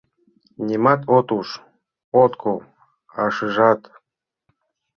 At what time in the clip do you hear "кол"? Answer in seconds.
2.41-2.59